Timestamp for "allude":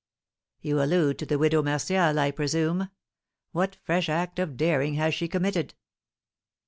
0.81-1.19